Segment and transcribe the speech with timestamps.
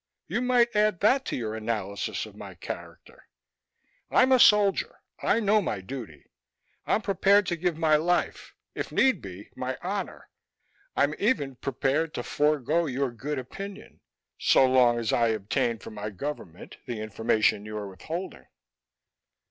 [0.25, 3.27] You might add that to your analysis of my character.
[4.09, 6.25] I'm a soldier; I know my duty.
[6.87, 10.27] I'm prepared to give my life; if need be, my honor.
[10.95, 13.99] I'm even prepared to forego your good opinion
[14.39, 18.47] so long as I obtain for my government the information you're withholding."